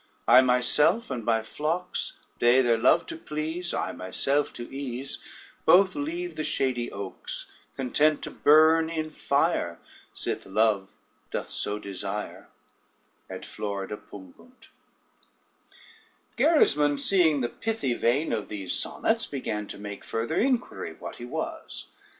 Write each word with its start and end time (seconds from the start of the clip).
I 0.27 0.41
myself 0.41 1.11
And 1.11 1.23
my 1.23 1.43
flocks, 1.43 2.17
They 2.39 2.61
their 2.63 2.75
love 2.79 3.05
to 3.05 3.15
please, 3.15 3.71
I 3.71 3.91
myself 3.91 4.51
to 4.53 4.67
ease, 4.75 5.19
Both 5.63 5.93
leave 5.95 6.37
the 6.37 6.43
shady 6.43 6.91
oaks; 6.91 7.51
Content 7.77 8.23
to 8.23 8.31
burn 8.31 8.89
in 8.89 9.11
fire, 9.11 9.77
Sith 10.11 10.47
Love 10.47 10.87
doth 11.29 11.51
so 11.51 11.77
desire. 11.77 12.49
Et 13.29 13.45
florida 13.45 13.95
pungunt. 13.95 14.69
[Footnote 14.69 14.71
1: 16.33 16.35
Sirius, 16.35 16.37
the 16.37 16.47
dog 16.47 16.65
star.] 16.65 16.87
Gerismond, 16.89 16.99
seeing 16.99 17.41
the 17.41 17.49
pithy 17.49 17.93
vein 17.93 18.33
of 18.33 18.49
those 18.49 18.73
sonnets, 18.73 19.27
began 19.27 19.67
to 19.67 19.77
make 19.77 20.03
further 20.03 20.37
inquiry 20.39 20.93
what 20.95 21.17
he 21.17 21.25
was. 21.25 21.89